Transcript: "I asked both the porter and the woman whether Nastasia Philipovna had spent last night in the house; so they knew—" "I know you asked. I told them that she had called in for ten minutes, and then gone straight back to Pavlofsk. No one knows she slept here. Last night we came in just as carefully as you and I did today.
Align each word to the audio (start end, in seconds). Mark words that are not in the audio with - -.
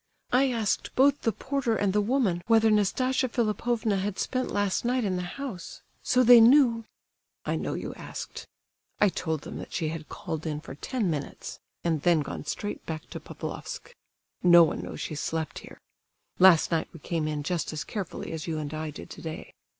"I 0.31 0.49
asked 0.51 0.95
both 0.95 1.21
the 1.21 1.31
porter 1.31 1.75
and 1.75 1.93
the 1.93 2.01
woman 2.01 2.41
whether 2.47 2.71
Nastasia 2.71 3.29
Philipovna 3.29 3.97
had 3.97 4.17
spent 4.17 4.49
last 4.49 4.83
night 4.83 5.03
in 5.03 5.15
the 5.15 5.21
house; 5.21 5.83
so 6.01 6.23
they 6.23 6.41
knew—" 6.41 6.85
"I 7.45 7.55
know 7.55 7.75
you 7.75 7.93
asked. 7.93 8.47
I 8.99 9.09
told 9.09 9.41
them 9.41 9.59
that 9.59 9.73
she 9.73 9.89
had 9.89 10.09
called 10.09 10.47
in 10.47 10.59
for 10.59 10.73
ten 10.73 11.11
minutes, 11.11 11.59
and 11.83 12.01
then 12.01 12.21
gone 12.21 12.45
straight 12.45 12.83
back 12.87 13.11
to 13.11 13.19
Pavlofsk. 13.19 13.93
No 14.41 14.63
one 14.63 14.81
knows 14.81 14.99
she 14.99 15.13
slept 15.13 15.59
here. 15.59 15.79
Last 16.39 16.71
night 16.71 16.87
we 16.93 16.99
came 16.99 17.27
in 17.27 17.43
just 17.43 17.71
as 17.71 17.83
carefully 17.83 18.31
as 18.31 18.47
you 18.47 18.57
and 18.57 18.73
I 18.73 18.89
did 18.89 19.07
today. 19.11 19.53